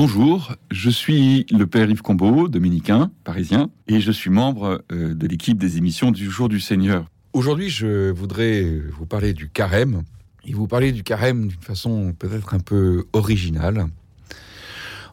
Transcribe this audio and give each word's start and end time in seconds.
Bonjour, 0.00 0.54
je 0.70 0.90
suis 0.90 1.44
le 1.50 1.66
père 1.66 1.90
Yves 1.90 2.02
Combeau, 2.02 2.46
dominicain, 2.46 3.10
parisien, 3.24 3.68
et 3.88 3.98
je 3.98 4.12
suis 4.12 4.30
membre 4.30 4.84
euh, 4.92 5.12
de 5.12 5.26
l'équipe 5.26 5.58
des 5.58 5.76
émissions 5.76 6.12
du 6.12 6.30
Jour 6.30 6.48
du 6.48 6.60
Seigneur. 6.60 7.10
Aujourd'hui, 7.32 7.68
je 7.68 8.12
voudrais 8.12 8.62
vous 8.96 9.06
parler 9.06 9.32
du 9.32 9.48
carême, 9.48 10.04
et 10.44 10.52
vous 10.52 10.68
parler 10.68 10.92
du 10.92 11.02
carême 11.02 11.48
d'une 11.48 11.60
façon 11.60 12.14
peut-être 12.16 12.54
un 12.54 12.60
peu 12.60 13.06
originale, 13.12 13.88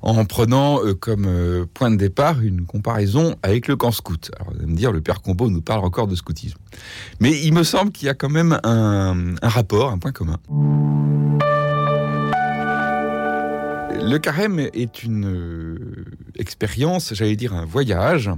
en 0.04 0.24
prenant 0.24 0.86
euh, 0.86 0.94
comme 0.94 1.26
euh, 1.26 1.66
point 1.74 1.90
de 1.90 1.96
départ 1.96 2.42
une 2.42 2.68
comparaison 2.68 3.38
avec 3.42 3.68
le 3.68 3.76
camp 3.76 3.92
scout. 3.92 4.30
Alors 4.36 4.54
vous 4.54 4.60
allez 4.60 4.72
me 4.72 4.78
dire, 4.78 4.92
le 4.92 5.02
père 5.02 5.24
Combeau 5.24 5.50
nous 5.50 5.64
parle 5.64 5.84
encore 5.84 6.06
de 6.06 6.14
scoutisme. 6.14 6.60
Mais 7.20 7.32
il 7.44 7.56
me 7.56 7.64
semble 7.64 7.92
qu'il 7.92 8.06
y 8.06 8.10
a 8.10 8.14
quand 8.14 8.30
même 8.30 8.60
un, 8.64 9.34
un 9.42 9.50
rapport, 9.50 9.90
un 9.90 9.98
point 9.98 10.12
commun. 10.12 10.38
Le 14.08 14.20
carême 14.20 14.60
est 14.60 15.02
une 15.02 15.26
euh, 15.26 16.06
expérience, 16.38 17.16
j'allais 17.16 17.36
dire 17.36 17.56
un 17.56 17.66
voyage 17.66 18.30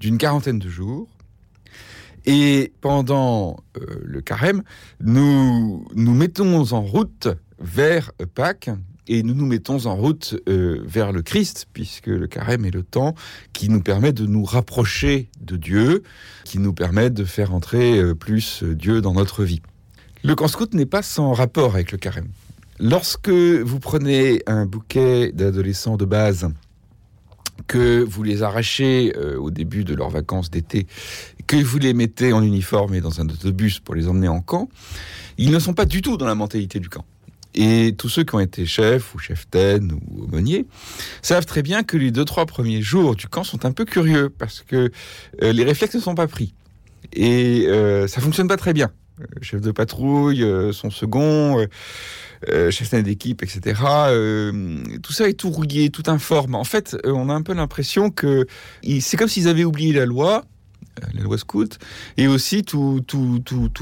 d'une 0.00 0.18
quarantaine 0.18 0.58
de 0.58 0.68
jours. 0.68 1.06
Et 2.26 2.72
pendant 2.80 3.58
euh, 3.76 4.00
le 4.02 4.20
carême, 4.22 4.64
nous 5.00 5.86
nous 5.94 6.14
mettons 6.14 6.72
en 6.72 6.80
route 6.80 7.28
vers 7.60 8.10
Pâques 8.34 8.70
et 9.06 9.22
nous 9.22 9.34
nous 9.34 9.46
mettons 9.46 9.86
en 9.86 9.94
route 9.94 10.34
euh, 10.48 10.82
vers 10.84 11.12
le 11.12 11.22
Christ, 11.22 11.68
puisque 11.72 12.08
le 12.08 12.26
carême 12.26 12.64
est 12.64 12.74
le 12.74 12.82
temps 12.82 13.14
qui 13.52 13.68
nous 13.68 13.82
permet 13.82 14.12
de 14.12 14.26
nous 14.26 14.42
rapprocher 14.42 15.28
de 15.40 15.54
Dieu, 15.54 16.02
qui 16.42 16.58
nous 16.58 16.72
permet 16.72 17.08
de 17.08 17.22
faire 17.24 17.54
entrer 17.54 18.02
plus 18.16 18.64
Dieu 18.64 19.00
dans 19.00 19.14
notre 19.14 19.44
vie. 19.44 19.62
Le 20.24 20.34
camp 20.34 20.48
scout 20.48 20.74
n'est 20.74 20.86
pas 20.86 21.02
sans 21.02 21.32
rapport 21.34 21.74
avec 21.74 21.92
le 21.92 21.98
carême. 21.98 22.30
Lorsque 22.78 23.28
vous 23.28 23.78
prenez 23.80 24.42
un 24.46 24.66
bouquet 24.66 25.32
d'adolescents 25.32 25.96
de 25.96 26.04
base, 26.04 26.50
que 27.66 28.02
vous 28.02 28.22
les 28.22 28.42
arrachez 28.42 29.14
euh, 29.16 29.38
au 29.38 29.50
début 29.50 29.84
de 29.84 29.94
leurs 29.94 30.10
vacances 30.10 30.50
d'été, 30.50 30.86
que 31.46 31.56
vous 31.56 31.78
les 31.78 31.94
mettez 31.94 32.32
en 32.32 32.42
uniforme 32.42 32.94
et 32.94 33.00
dans 33.00 33.20
un 33.20 33.28
autobus 33.28 33.78
pour 33.78 33.94
les 33.94 34.08
emmener 34.08 34.28
en 34.28 34.40
camp, 34.40 34.68
ils 35.38 35.50
ne 35.50 35.58
sont 35.58 35.74
pas 35.74 35.84
du 35.84 36.02
tout 36.02 36.16
dans 36.16 36.26
la 36.26 36.34
mentalité 36.34 36.80
du 36.80 36.88
camp. 36.88 37.04
Et 37.54 37.94
tous 37.96 38.08
ceux 38.08 38.24
qui 38.24 38.34
ont 38.34 38.40
été 38.40 38.64
chefs 38.64 39.14
ou 39.14 39.18
cheftaines 39.18 39.92
ou 39.92 40.24
aumôniers 40.24 40.66
savent 41.20 41.44
très 41.44 41.62
bien 41.62 41.82
que 41.82 41.98
les 41.98 42.10
deux 42.10 42.24
trois 42.24 42.46
premiers 42.46 42.80
jours 42.80 43.14
du 43.14 43.28
camp 43.28 43.44
sont 43.44 43.66
un 43.66 43.72
peu 43.72 43.84
curieux 43.84 44.30
parce 44.30 44.62
que 44.62 44.90
euh, 45.42 45.52
les 45.52 45.64
réflexes 45.64 45.94
ne 45.94 46.00
sont 46.00 46.14
pas 46.14 46.26
pris 46.26 46.54
et 47.12 47.66
euh, 47.68 48.06
ça 48.06 48.20
fonctionne 48.22 48.48
pas 48.48 48.56
très 48.56 48.72
bien. 48.72 48.90
Euh, 49.20 49.24
chef 49.42 49.60
de 49.60 49.72
patrouille, 49.72 50.42
euh, 50.42 50.72
son 50.72 50.90
second, 50.90 51.66
euh, 52.48 52.70
chef 52.70 52.94
d'équipe, 52.94 53.42
etc. 53.42 53.80
Tout 55.02 55.12
ça 55.12 55.28
est 55.28 55.34
tout 55.34 55.50
rouillé, 55.50 55.90
tout 55.90 56.04
informe. 56.06 56.54
En 56.54 56.64
fait, 56.64 56.96
on 57.04 57.28
a 57.28 57.34
un 57.34 57.42
peu 57.42 57.52
l'impression 57.52 58.10
que 58.10 58.46
c'est 59.00 59.16
comme 59.16 59.28
s'ils 59.28 59.48
avaient 59.48 59.64
oublié 59.64 59.92
la 59.92 60.06
loi, 60.06 60.44
la 61.14 61.22
loi 61.22 61.38
scout, 61.38 61.78
et 62.16 62.26
aussi 62.26 62.62
tous 62.62 63.02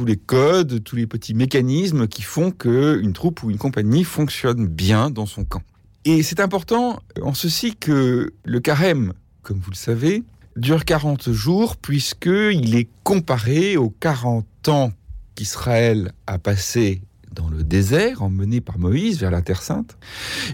les 0.06 0.16
codes, 0.16 0.82
tous 0.82 0.96
les 0.96 1.06
petits 1.06 1.34
mécanismes 1.34 2.06
qui 2.06 2.22
font 2.22 2.50
que 2.50 3.00
une 3.00 3.12
troupe 3.12 3.42
ou 3.42 3.50
une 3.50 3.58
compagnie 3.58 4.04
fonctionne 4.04 4.66
bien 4.66 5.10
dans 5.10 5.26
son 5.26 5.44
camp. 5.44 5.62
Et 6.04 6.22
c'est 6.22 6.40
important 6.40 7.00
en 7.22 7.34
ceci 7.34 7.76
que 7.76 8.32
le 8.44 8.60
carême, 8.60 9.12
comme 9.42 9.58
vous 9.58 9.70
le 9.70 9.76
savez, 9.76 10.24
dure 10.56 10.84
40 10.84 11.30
jours 11.30 11.76
puisqu'il 11.76 12.74
est 12.74 12.88
comparé 13.04 13.76
aux 13.76 13.90
40 13.90 14.68
ans 14.68 14.92
qu'Israël 15.40 16.12
a 16.26 16.38
passé 16.38 17.00
dans 17.32 17.48
le 17.48 17.64
désert, 17.64 18.22
emmené 18.22 18.60
par 18.60 18.78
Moïse 18.78 19.18
vers 19.20 19.30
la 19.30 19.40
Terre 19.40 19.62
Sainte. 19.62 19.96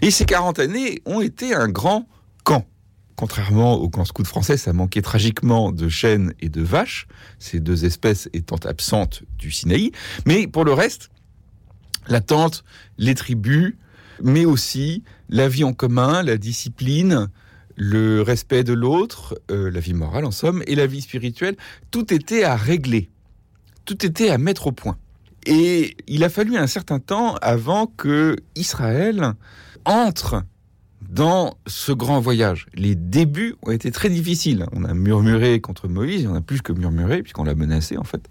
Et 0.01 0.11
ces 0.11 0.23
40 0.23 0.59
années 0.59 1.01
ont 1.05 1.19
été 1.19 1.53
un 1.53 1.67
grand 1.67 2.07
camp. 2.45 2.65
Contrairement 3.17 3.73
au 3.73 3.89
camp 3.89 4.05
scout 4.05 4.25
français, 4.25 4.55
ça 4.55 4.71
manquait 4.71 5.01
tragiquement 5.01 5.73
de 5.73 5.89
chênes 5.89 6.33
et 6.39 6.47
de 6.47 6.61
vaches, 6.61 7.07
ces 7.37 7.59
deux 7.59 7.83
espèces 7.83 8.29
étant 8.31 8.55
absentes 8.63 9.23
du 9.37 9.51
Sinaï. 9.51 9.91
Mais 10.25 10.47
pour 10.47 10.63
le 10.63 10.71
reste, 10.71 11.09
la 12.07 12.21
tente, 12.21 12.63
les 12.97 13.13
tribus, 13.13 13.75
mais 14.23 14.45
aussi 14.45 15.03
la 15.27 15.49
vie 15.49 15.65
en 15.65 15.73
commun, 15.73 16.23
la 16.23 16.37
discipline, 16.37 17.27
le 17.75 18.21
respect 18.21 18.63
de 18.63 18.71
l'autre, 18.71 19.37
euh, 19.51 19.69
la 19.69 19.81
vie 19.81 19.93
morale 19.93 20.23
en 20.23 20.31
somme, 20.31 20.63
et 20.65 20.75
la 20.75 20.87
vie 20.87 21.01
spirituelle, 21.01 21.57
tout 21.91 22.13
était 22.13 22.43
à 22.45 22.55
régler, 22.55 23.09
tout 23.87 24.05
était 24.05 24.29
à 24.29 24.37
mettre 24.37 24.67
au 24.67 24.71
point. 24.71 24.97
Et 25.47 25.95
il 26.07 26.23
a 26.23 26.29
fallu 26.29 26.57
un 26.57 26.67
certain 26.67 26.99
temps 26.99 27.35
avant 27.41 27.87
que 27.87 28.35
Israël 28.55 29.33
entre 29.85 30.43
dans 31.09 31.57
ce 31.67 31.93
grand 31.93 32.19
voyage. 32.19 32.67
Les 32.73 32.95
débuts 32.95 33.55
ont 33.63 33.71
été 33.71 33.89
très 33.91 34.09
difficiles. 34.09 34.65
On 34.73 34.83
a 34.83 34.93
murmuré 34.93 35.61
contre 35.61 35.87
Moïse, 35.87 36.27
on 36.27 36.35
a 36.35 36.41
plus 36.41 36.61
que 36.61 36.73
murmuré, 36.73 37.21
puisqu'on 37.21 37.45
l'a 37.45 37.55
menacé 37.55 37.97
en 37.97 38.03
fait. 38.03 38.27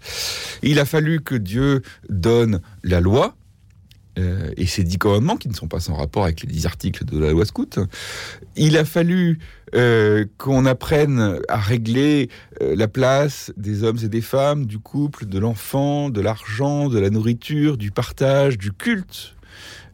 Il 0.61 0.79
a 0.79 0.85
fallu 0.85 1.21
que 1.21 1.33
Dieu 1.33 1.81
donne 2.07 2.61
la 2.83 3.01
loi, 3.01 3.35
euh, 4.17 4.51
et 4.57 4.65
ces 4.65 4.83
dix 4.83 4.97
commandements 4.97 5.37
qui 5.37 5.49
ne 5.49 5.53
sont 5.53 5.67
pas 5.67 5.79
sans 5.79 5.95
rapport 5.95 6.23
avec 6.23 6.41
les 6.41 6.47
dix 6.47 6.65
articles 6.65 7.05
de 7.05 7.19
la 7.19 7.31
loi 7.31 7.45
scout. 7.45 7.79
Il 8.55 8.77
a 8.77 8.85
fallu 8.85 9.39
euh, 9.75 10.25
qu'on 10.37 10.65
apprenne 10.65 11.39
à 11.49 11.57
régler 11.57 12.29
euh, 12.61 12.75
la 12.75 12.87
place 12.87 13.51
des 13.57 13.83
hommes 13.83 13.97
et 14.03 14.07
des 14.07 14.21
femmes, 14.21 14.65
du 14.65 14.79
couple, 14.79 15.25
de 15.25 15.39
l'enfant, 15.39 16.09
de 16.09 16.21
l'argent, 16.21 16.89
de 16.89 16.99
la 16.99 17.09
nourriture, 17.09 17.77
du 17.77 17.91
partage, 17.91 18.57
du 18.57 18.71
culte. 18.71 19.35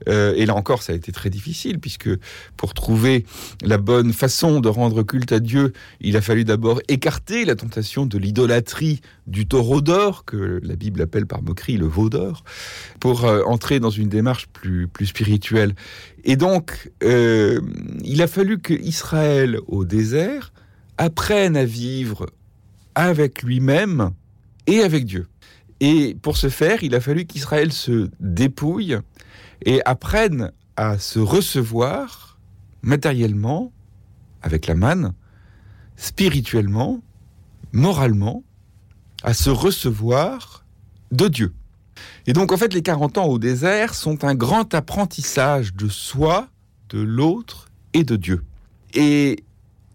Euh, 0.09 0.33
et 0.35 0.45
là 0.45 0.55
encore, 0.55 0.83
ça 0.83 0.93
a 0.93 0.95
été 0.95 1.11
très 1.11 1.29
difficile, 1.29 1.79
puisque 1.79 2.09
pour 2.57 2.73
trouver 2.73 3.25
la 3.61 3.77
bonne 3.77 4.13
façon 4.13 4.59
de 4.59 4.69
rendre 4.69 5.03
culte 5.03 5.31
à 5.31 5.39
Dieu, 5.39 5.73
il 6.01 6.17
a 6.17 6.21
fallu 6.21 6.43
d'abord 6.43 6.81
écarter 6.87 7.45
la 7.45 7.55
tentation 7.55 8.05
de 8.05 8.17
l'idolâtrie 8.17 9.01
du 9.27 9.47
taureau 9.47 9.81
d'or, 9.81 10.25
que 10.25 10.59
la 10.63 10.75
Bible 10.75 11.01
appelle 11.01 11.25
par 11.25 11.41
moquerie 11.41 11.77
le 11.77 11.87
veau 11.87 12.09
d'or, 12.09 12.43
pour 12.99 13.25
euh, 13.25 13.43
entrer 13.45 13.79
dans 13.79 13.89
une 13.89 14.09
démarche 14.09 14.47
plus, 14.47 14.87
plus 14.87 15.07
spirituelle. 15.07 15.75
Et 16.25 16.35
donc, 16.35 16.91
euh, 17.03 17.61
il 18.03 18.21
a 18.21 18.27
fallu 18.27 18.59
que 18.59 18.73
Israël, 18.73 19.57
au 19.67 19.85
désert, 19.85 20.53
apprenne 20.97 21.57
à 21.57 21.65
vivre 21.65 22.27
avec 22.95 23.43
lui-même 23.43 24.11
et 24.67 24.81
avec 24.81 25.05
Dieu. 25.05 25.27
Et 25.79 26.15
pour 26.21 26.37
ce 26.37 26.49
faire, 26.49 26.83
il 26.83 26.95
a 26.95 27.01
fallu 27.01 27.25
qu'Israël 27.25 27.71
se 27.71 28.09
dépouille 28.19 28.97
et 29.61 29.81
apprenne 29.85 30.51
à 30.75 30.97
se 30.97 31.19
recevoir 31.19 32.39
matériellement, 32.81 33.71
avec 34.41 34.67
la 34.67 34.75
manne, 34.75 35.13
spirituellement, 35.95 37.01
moralement, 37.71 38.43
à 39.23 39.33
se 39.33 39.49
recevoir 39.49 40.65
de 41.11 41.27
Dieu. 41.27 41.53
Et 42.27 42.33
donc 42.33 42.51
en 42.51 42.57
fait 42.57 42.73
les 42.73 42.81
40 42.81 43.17
ans 43.17 43.25
au 43.25 43.39
désert 43.39 43.95
sont 43.95 44.23
un 44.23 44.35
grand 44.35 44.73
apprentissage 44.73 45.73
de 45.73 45.87
soi, 45.87 46.49
de 46.89 46.99
l'autre 46.99 47.69
et 47.93 48.03
de 48.03 48.15
Dieu. 48.15 48.43
Et 48.93 49.43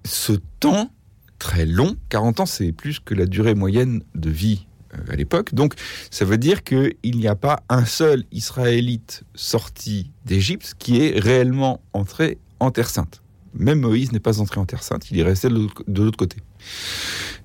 ce 0.05 0.33
temps 0.61 0.91
très 1.39 1.67
long, 1.67 1.97
40 2.09 2.41
ans 2.41 2.47
c'est 2.47 2.73
plus 2.73 3.01
que 3.01 3.15
la 3.15 3.27
durée 3.27 3.55
moyenne 3.55 4.03
de 4.15 4.31
vie 4.31 4.67
à 5.11 5.17
l'époque, 5.17 5.55
donc 5.55 5.75
ça 6.11 6.25
veut 6.25 6.39
dire 6.39 6.65
qu'il 6.65 6.95
n'y 7.05 7.27
a 7.29 7.35
pas 7.35 7.63
un 7.69 7.85
seul 7.85 8.25
Israélite 8.33 9.23
sorti 9.35 10.11
d'Égypte 10.25 10.75
qui 10.79 11.03
est 11.03 11.19
réellement 11.19 11.81
entré 11.93 12.39
en 12.61 12.71
Terre 12.71 12.89
Sainte. 12.89 13.23
Même 13.55 13.81
Moïse 13.81 14.13
n'est 14.13 14.21
pas 14.21 14.41
entré 14.41 14.61
en 14.61 14.67
Terre 14.67 14.83
Sainte, 14.83 15.11
il 15.11 15.19
est 15.19 15.23
resté 15.25 15.49
de 15.49 15.55
l'autre- 15.55 15.85
de 15.87 16.03
l'autre 16.03 16.17
côté. 16.17 16.37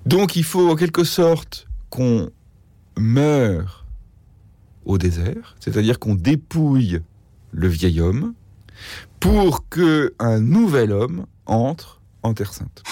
Donc 0.06 0.36
il 0.36 0.44
faut 0.44 0.70
en 0.70 0.76
quelque 0.76 1.04
sorte 1.04 1.66
qu'on 1.90 2.30
meure 2.96 3.84
au 4.84 4.98
désert, 4.98 5.56
c'est-à-dire 5.60 5.98
qu'on 5.98 6.14
dépouille 6.14 7.00
le 7.52 7.68
vieil 7.68 8.00
homme 8.00 8.34
pour 9.20 9.68
que 9.68 10.14
un 10.18 10.40
nouvel 10.40 10.92
homme 10.92 11.26
entre 11.46 12.00
en 12.22 12.34
Terre 12.34 12.52
Sainte. 12.52 12.82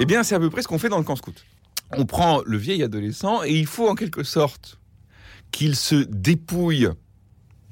Eh 0.00 0.06
bien, 0.06 0.22
c'est 0.22 0.36
à 0.36 0.38
peu 0.38 0.48
près 0.48 0.62
ce 0.62 0.68
qu'on 0.68 0.78
fait 0.78 0.88
dans 0.88 0.98
le 0.98 1.04
camp 1.04 1.16
scout. 1.16 1.44
On 1.90 2.06
prend 2.06 2.42
le 2.46 2.56
vieil 2.56 2.84
adolescent 2.84 3.42
et 3.42 3.58
il 3.58 3.66
faut 3.66 3.88
en 3.88 3.96
quelque 3.96 4.22
sorte 4.22 4.78
qu'il 5.50 5.74
se 5.74 5.96
dépouille 5.96 6.88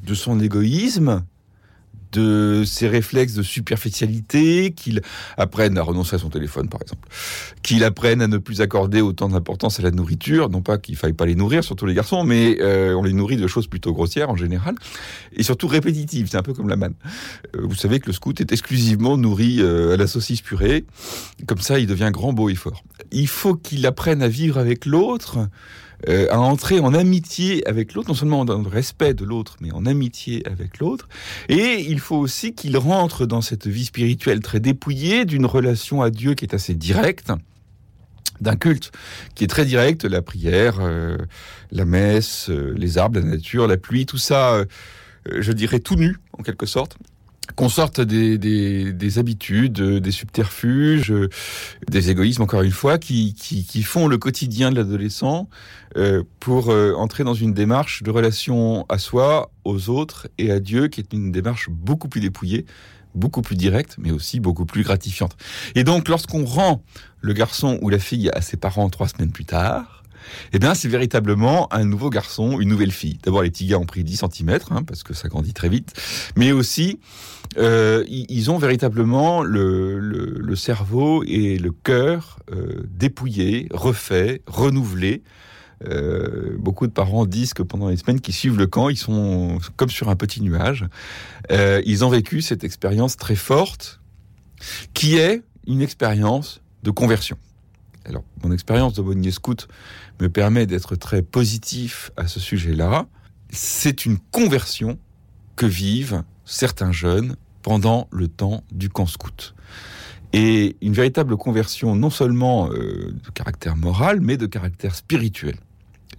de 0.02 0.14
son 0.14 0.40
égoïsme, 0.40 1.25
de 2.12 2.64
ses 2.64 2.88
réflexes 2.88 3.34
de 3.34 3.42
superficialité, 3.42 4.72
qu'il 4.72 5.02
apprenne 5.36 5.78
à 5.78 5.82
renoncer 5.82 6.16
à 6.16 6.18
son 6.18 6.30
téléphone, 6.30 6.68
par 6.68 6.82
exemple, 6.82 7.08
qu'il 7.62 7.84
apprenne 7.84 8.22
à 8.22 8.28
ne 8.28 8.38
plus 8.38 8.60
accorder 8.60 9.00
autant 9.00 9.28
d'importance 9.28 9.80
à 9.80 9.82
la 9.82 9.90
nourriture, 9.90 10.48
non 10.48 10.62
pas 10.62 10.78
qu'il 10.78 10.96
faille 10.96 11.12
pas 11.12 11.26
les 11.26 11.34
nourrir, 11.34 11.64
surtout 11.64 11.86
les 11.86 11.94
garçons, 11.94 12.24
mais 12.24 12.58
euh, 12.60 12.94
on 12.94 13.02
les 13.02 13.12
nourrit 13.12 13.36
de 13.36 13.46
choses 13.46 13.66
plutôt 13.66 13.92
grossières 13.92 14.30
en 14.30 14.36
général, 14.36 14.74
et 15.32 15.42
surtout 15.42 15.68
répétitives, 15.68 16.28
c'est 16.30 16.36
un 16.36 16.42
peu 16.42 16.54
comme 16.54 16.68
la 16.68 16.76
manne. 16.76 16.94
Euh, 17.56 17.60
vous 17.64 17.74
savez 17.74 18.00
que 18.00 18.06
le 18.06 18.12
scout 18.12 18.40
est 18.40 18.52
exclusivement 18.52 19.16
nourri 19.16 19.58
euh, 19.60 19.94
à 19.94 19.96
la 19.96 20.06
saucisse 20.06 20.42
purée, 20.42 20.84
comme 21.46 21.60
ça 21.60 21.78
il 21.78 21.86
devient 21.86 22.10
grand, 22.12 22.32
beau 22.32 22.48
et 22.48 22.54
fort. 22.54 22.82
Il 23.12 23.28
faut 23.28 23.54
qu'il 23.54 23.86
apprenne 23.86 24.22
à 24.22 24.28
vivre 24.28 24.58
avec 24.58 24.86
l'autre 24.86 25.48
à 26.06 26.38
entrer 26.38 26.78
en 26.78 26.92
amitié 26.92 27.66
avec 27.66 27.94
l'autre, 27.94 28.08
non 28.08 28.14
seulement 28.14 28.44
dans 28.44 28.60
le 28.60 28.68
respect 28.68 29.14
de 29.14 29.24
l'autre, 29.24 29.56
mais 29.62 29.72
en 29.72 29.86
amitié 29.86 30.46
avec 30.46 30.78
l'autre. 30.78 31.08
Et 31.48 31.80
faut 32.06 32.16
aussi 32.16 32.54
qu'il 32.54 32.76
rentre 32.76 33.26
dans 33.26 33.40
cette 33.40 33.66
vie 33.66 33.84
spirituelle 33.84 34.38
très 34.38 34.60
dépouillée, 34.60 35.24
d'une 35.24 35.44
relation 35.44 36.02
à 36.02 36.10
Dieu 36.10 36.34
qui 36.34 36.44
est 36.44 36.54
assez 36.54 36.74
directe 36.74 37.32
d'un 38.40 38.54
culte 38.54 38.92
qui 39.34 39.44
est 39.44 39.48
très 39.48 39.64
direct, 39.64 40.04
la 40.04 40.22
prière, 40.22 40.76
euh, 40.80 41.16
la 41.72 41.84
messe, 41.84 42.50
euh, 42.50 42.74
les 42.76 42.98
arbres, 42.98 43.18
la 43.18 43.24
nature, 43.24 43.66
la 43.66 43.78
pluie, 43.78 44.06
tout 44.06 44.18
ça, 44.18 44.62
je 45.24 45.52
dirais 45.52 45.80
tout 45.80 45.96
nu 45.96 46.18
en 46.34 46.42
quelque 46.42 46.66
sorte, 46.66 46.96
qu'on 47.54 47.69
sorte 47.69 48.00
des, 48.00 48.38
des, 48.38 48.93
des, 48.93 49.19
habitudes, 49.19 49.81
des 49.81 50.10
subterfuges, 50.10 51.14
des 51.88 52.10
égoïsmes, 52.10 52.43
encore 52.43 52.62
une 52.62 52.70
fois, 52.70 52.98
qui, 52.98 53.34
qui, 53.34 53.64
qui 53.64 53.82
font 53.82 54.08
le 54.08 54.19
quotidien 54.19 54.70
de 54.70 54.76
l'adolescent 54.76 55.48
euh, 55.96 56.22
pour 56.40 56.70
euh, 56.70 56.93
entrer 56.94 57.25
dans 57.25 57.34
une 57.34 57.54
démarche 57.54 58.02
de 58.02 58.10
relation 58.10 58.84
à 58.88 58.98
soi, 58.98 59.50
aux 59.64 59.88
autres 59.88 60.28
et 60.37 60.50
à 60.50 60.60
Dieu, 60.60 60.88
qui 60.88 61.00
est 61.00 61.12
une 61.12 61.32
démarche 61.32 61.70
beaucoup 61.70 62.08
plus 62.08 62.20
dépouillée, 62.20 62.66
beaucoup 63.14 63.40
plus 63.40 63.56
directe, 63.56 63.96
mais 63.99 64.10
aussi 64.10 64.40
beaucoup 64.40 64.66
plus 64.66 64.82
gratifiante. 64.82 65.37
Et 65.75 65.84
donc, 65.84 66.08
lorsqu'on 66.08 66.44
rend 66.44 66.82
le 67.20 67.32
garçon 67.32 67.78
ou 67.81 67.88
la 67.88 67.99
fille 67.99 68.31
à 68.34 68.42
ses 68.42 68.56
parents 68.56 68.90
trois 68.90 69.08
semaines 69.08 69.32
plus 69.32 69.46
tard, 69.46 69.95
eh 70.52 70.58
bien, 70.58 70.74
c'est 70.74 70.88
véritablement 70.88 71.72
un 71.72 71.84
nouveau 71.84 72.10
garçon, 72.10 72.60
une 72.60 72.68
nouvelle 72.68 72.92
fille. 72.92 73.18
D'abord, 73.22 73.42
les 73.42 73.50
petits 73.50 73.66
gars 73.66 73.78
ont 73.78 73.86
pris 73.86 74.04
10 74.04 74.24
cm, 74.32 74.58
hein, 74.70 74.82
parce 74.82 75.02
que 75.02 75.14
ça 75.14 75.28
grandit 75.28 75.54
très 75.54 75.68
vite, 75.68 75.92
mais 76.36 76.52
aussi, 76.52 76.98
euh, 77.58 78.04
ils 78.08 78.50
ont 78.50 78.58
véritablement 78.58 79.42
le, 79.42 80.54
cerveau 80.56 81.22
et 81.24 81.58
le 81.58 81.70
cœur 81.70 82.38
euh, 82.50 82.82
dépouillés, 82.90 83.68
refaits, 83.70 84.42
renouvelés. 84.46 85.22
Euh, 85.86 86.56
beaucoup 86.58 86.86
de 86.86 86.92
parents 86.92 87.26
disent 87.26 87.52
que 87.52 87.62
pendant 87.62 87.88
les 87.88 87.98
semaines 87.98 88.20
qui 88.20 88.32
suivent 88.32 88.58
le 88.58 88.66
camp, 88.66 88.88
ils 88.88 88.96
sont 88.96 89.58
comme 89.76 89.90
sur 89.90 90.08
un 90.08 90.16
petit 90.16 90.40
nuage. 90.40 90.86
Ils 91.50 92.04
ont 92.04 92.08
vécu 92.08 92.40
cette 92.40 92.64
expérience 92.64 93.16
très 93.16 93.36
forte, 93.36 94.00
qui 94.94 95.16
est 95.16 95.42
une 95.66 95.82
expérience 95.82 96.62
de 96.82 96.90
conversion. 96.90 97.36
Alors, 98.08 98.24
mon 98.42 98.52
expérience 98.52 98.94
de 98.94 99.02
bonnier 99.02 99.30
scout 99.30 99.68
me 100.20 100.28
permet 100.28 100.66
d'être 100.66 100.96
très 100.96 101.22
positif 101.22 102.10
à 102.16 102.26
ce 102.28 102.40
sujet-là. 102.40 103.06
C'est 103.50 104.06
une 104.06 104.18
conversion 104.30 104.98
que 105.56 105.66
vivent 105.66 106.22
certains 106.44 106.92
jeunes 106.92 107.36
pendant 107.62 108.08
le 108.12 108.28
temps 108.28 108.62
du 108.70 108.88
camp 108.88 109.06
scout. 109.06 109.54
Et 110.32 110.76
une 110.82 110.92
véritable 110.92 111.36
conversion 111.36 111.96
non 111.96 112.10
seulement 112.10 112.70
euh, 112.70 113.12
de 113.24 113.30
caractère 113.34 113.76
moral, 113.76 114.20
mais 114.20 114.36
de 114.36 114.46
caractère 114.46 114.94
spirituel 114.94 115.56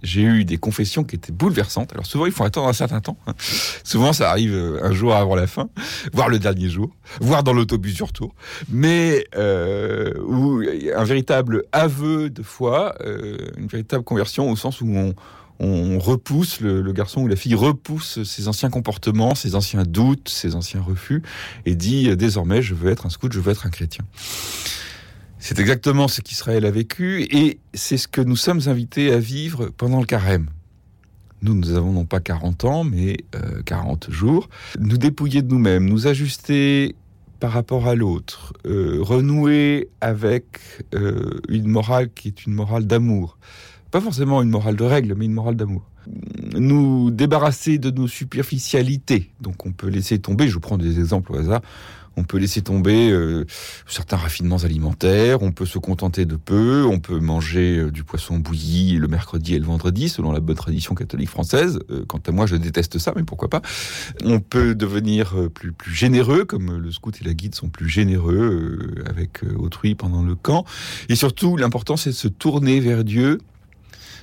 j'ai 0.02 0.22
eu 0.22 0.44
des 0.44 0.58
confessions 0.58 1.04
qui 1.04 1.16
étaient 1.16 1.32
bouleversantes. 1.32 1.92
Alors 1.92 2.06
souvent, 2.06 2.26
il 2.26 2.32
faut 2.32 2.44
attendre 2.44 2.68
un 2.68 2.72
certain 2.72 3.00
temps. 3.00 3.18
Hein. 3.26 3.34
Souvent, 3.84 4.12
ça 4.12 4.30
arrive 4.30 4.54
euh, 4.54 4.80
un 4.82 4.92
jour 4.92 5.14
avant 5.14 5.34
la 5.34 5.46
fin, 5.46 5.68
voire 6.12 6.28
le 6.28 6.38
dernier 6.38 6.68
jour, 6.68 6.90
voire 7.20 7.42
dans 7.42 7.52
l'autobus 7.52 7.94
du 7.94 8.02
retour. 8.02 8.34
Mais 8.68 9.24
euh, 9.36 10.12
où 10.24 10.62
un 10.94 11.04
véritable 11.04 11.64
aveu 11.72 12.30
de 12.30 12.42
foi, 12.42 12.94
euh, 13.04 13.36
une 13.56 13.66
véritable 13.66 14.04
conversion 14.04 14.50
au 14.50 14.56
sens 14.56 14.80
où 14.80 14.86
on, 15.60 15.98
repousse, 15.98 16.60
le, 16.60 16.80
le, 16.82 16.92
garçon 16.92 17.22
ou 17.22 17.26
la 17.26 17.34
fille 17.34 17.56
repousse 17.56 18.22
ses 18.22 18.46
anciens 18.46 18.70
comportements, 18.70 19.34
ses 19.34 19.56
anciens 19.56 19.82
doutes, 19.82 20.28
ses 20.28 20.54
anciens 20.54 20.80
refus, 20.80 21.22
et 21.66 21.74
dit 21.74 22.16
désormais, 22.16 22.62
je 22.62 22.74
veux 22.74 22.92
être 22.92 23.06
un 23.06 23.10
scout, 23.10 23.32
je 23.32 23.40
veux 23.40 23.50
être 23.50 23.66
un 23.66 23.70
chrétien. 23.70 24.04
C'est 25.38 25.58
exactement 25.60 26.08
ce 26.08 26.20
qu'Israël 26.20 26.66
a 26.66 26.70
vécu 26.70 27.22
et 27.30 27.58
c'est 27.72 27.96
ce 27.96 28.08
que 28.08 28.20
nous 28.20 28.36
sommes 28.36 28.60
invités 28.66 29.12
à 29.12 29.18
vivre 29.18 29.70
pendant 29.76 30.00
le 30.00 30.06
carême. 30.06 30.48
Nous, 31.42 31.54
nous 31.54 31.70
avons 31.70 31.92
non 31.92 32.04
pas 32.04 32.20
40 32.20 32.64
ans, 32.64 32.84
mais 32.84 33.18
40 33.64 34.08
euh, 34.08 34.12
jours. 34.12 34.48
Nous 34.80 34.98
dépouiller 34.98 35.42
de 35.42 35.48
nous-mêmes, 35.48 35.84
nous 35.84 36.08
ajuster 36.08 36.96
par 37.38 37.52
rapport 37.52 37.86
à 37.86 37.94
l'autre, 37.94 38.52
euh, 38.66 38.98
renouer 39.00 39.88
avec 40.00 40.44
euh, 40.94 41.40
une 41.48 41.68
morale 41.68 42.10
qui 42.12 42.28
est 42.28 42.46
une 42.46 42.54
morale 42.54 42.86
d'amour. 42.86 43.38
Pas 43.90 44.00
forcément 44.00 44.42
une 44.42 44.50
morale 44.50 44.76
de 44.76 44.84
règle, 44.84 45.14
mais 45.16 45.24
une 45.24 45.32
morale 45.32 45.56
d'amour. 45.56 45.82
Nous 46.54 47.10
débarrasser 47.10 47.78
de 47.78 47.90
nos 47.90 48.08
superficialités. 48.08 49.30
Donc 49.40 49.66
on 49.66 49.72
peut 49.72 49.88
laisser 49.88 50.18
tomber, 50.18 50.48
je 50.48 50.58
prends 50.58 50.78
des 50.78 50.98
exemples 50.98 51.32
au 51.32 51.36
hasard, 51.36 51.60
on 52.18 52.24
peut 52.24 52.38
laisser 52.38 52.62
tomber 52.62 53.10
euh, 53.10 53.44
certains 53.86 54.16
raffinements 54.16 54.56
alimentaires, 54.58 55.40
on 55.40 55.52
peut 55.52 55.66
se 55.66 55.78
contenter 55.78 56.24
de 56.24 56.34
peu, 56.34 56.84
on 56.84 56.98
peut 56.98 57.20
manger 57.20 57.78
euh, 57.78 57.90
du 57.92 58.02
poisson 58.02 58.38
bouilli 58.38 58.96
le 58.96 59.06
mercredi 59.06 59.54
et 59.54 59.58
le 59.58 59.64
vendredi, 59.64 60.08
selon 60.08 60.32
la 60.32 60.40
bonne 60.40 60.56
tradition 60.56 60.96
catholique 60.96 61.28
française. 61.28 61.78
Euh, 61.90 62.04
quant 62.06 62.20
à 62.26 62.32
moi, 62.32 62.46
je 62.46 62.56
déteste 62.56 62.98
ça, 62.98 63.12
mais 63.14 63.22
pourquoi 63.22 63.48
pas. 63.48 63.62
On 64.24 64.40
peut 64.40 64.74
devenir 64.74 65.36
plus 65.50 65.94
généreux, 65.94 66.44
comme 66.44 66.78
le 66.78 66.90
scout 66.90 67.16
et 67.20 67.24
la 67.24 67.34
guide 67.34 67.54
sont 67.54 67.68
plus 67.68 67.88
généreux 67.88 68.94
avec 69.08 69.42
autrui 69.56 69.94
pendant 69.94 70.22
le 70.22 70.34
camp. 70.34 70.64
Et 71.08 71.14
surtout, 71.14 71.56
l'important, 71.56 71.96
c'est 71.96 72.10
de 72.10 72.14
se 72.14 72.28
tourner 72.28 72.80
vers 72.80 73.04
Dieu, 73.04 73.38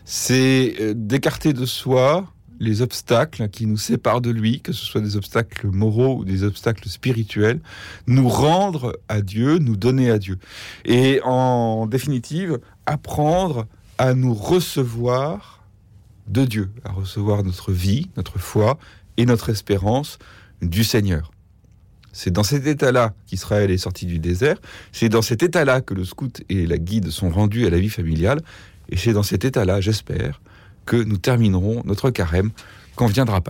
c'est 0.05 0.93
d'écarter 0.95 1.53
de 1.53 1.65
soi 1.65 2.31
les 2.59 2.81
obstacles 2.81 3.49
qui 3.49 3.65
nous 3.65 3.77
séparent 3.77 4.21
de 4.21 4.29
lui, 4.29 4.61
que 4.61 4.71
ce 4.71 4.85
soit 4.85 5.01
des 5.01 5.17
obstacles 5.17 5.67
moraux 5.67 6.19
ou 6.19 6.25
des 6.25 6.43
obstacles 6.43 6.87
spirituels, 6.87 7.59
nous 8.07 8.29
rendre 8.29 8.97
à 9.09 9.21
Dieu, 9.21 9.57
nous 9.57 9.75
donner 9.75 10.09
à 10.09 10.19
Dieu. 10.19 10.37
Et 10.85 11.19
en 11.23 11.85
définitive, 11.87 12.59
apprendre 12.85 13.67
à 13.97 14.13
nous 14.13 14.33
recevoir 14.33 15.63
de 16.27 16.45
Dieu, 16.45 16.71
à 16.83 16.91
recevoir 16.91 17.43
notre 17.43 17.71
vie, 17.71 18.09
notre 18.17 18.39
foi 18.39 18.77
et 19.17 19.25
notre 19.25 19.49
espérance 19.49 20.17
du 20.61 20.83
Seigneur. 20.83 21.31
C'est 22.11 22.31
dans 22.31 22.43
cet 22.43 22.65
état-là 22.65 23.13
qu'Israël 23.27 23.71
est 23.71 23.77
sorti 23.77 24.05
du 24.05 24.19
désert, 24.19 24.55
c'est 24.93 25.09
dans 25.09 25.21
cet 25.21 25.43
état-là 25.43 25.81
que 25.81 25.93
le 25.93 26.05
scout 26.05 26.43
et 26.47 26.65
la 26.65 26.77
guide 26.77 27.09
sont 27.09 27.29
rendus 27.29 27.65
à 27.65 27.69
la 27.69 27.77
vie 27.77 27.89
familiale, 27.89 28.41
et 28.89 28.97
c'est 28.97 29.13
dans 29.13 29.23
cet 29.23 29.45
état-là, 29.45 29.81
j'espère, 29.81 30.41
que 30.85 30.97
nous 30.97 31.17
terminerons 31.17 31.81
notre 31.85 32.09
carême 32.09 32.51
quand 32.95 33.07
viendra 33.07 33.41
Pâques. 33.41 33.43